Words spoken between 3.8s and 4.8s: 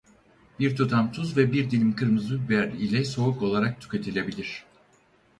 tüketilebilir.